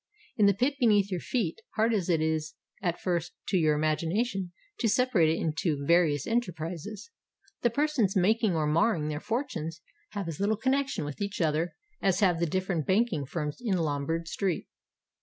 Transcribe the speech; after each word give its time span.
In 0.35 0.47
the 0.47 0.55
pit 0.55 0.77
beneath 0.79 1.11
your 1.11 1.19
feet, 1.19 1.61
hard 1.75 1.93
as 1.93 2.09
it 2.09 2.21
is 2.21 2.55
at 2.81 2.99
first 2.99 3.33
to 3.49 3.57
your 3.59 3.75
imagination 3.75 4.51
to 4.79 4.89
separate 4.89 5.29
it 5.29 5.39
into 5.39 5.85
various 5.85 6.25
enterprises, 6.25 7.11
the 7.61 7.69
persons 7.69 8.15
making 8.15 8.55
or 8.55 8.65
marring 8.65 9.09
their 9.09 9.19
fortunes 9.19 9.79
have 10.13 10.27
as 10.27 10.39
little 10.39 10.57
connection 10.57 11.05
with 11.05 11.21
each 11.21 11.39
other 11.39 11.75
as 12.01 12.19
have 12.19 12.39
the 12.39 12.47
different 12.47 12.87
banking 12.87 13.27
firms 13.27 13.57
in 13.61 13.77
Lombard 13.77 14.27
Street. 14.27 14.67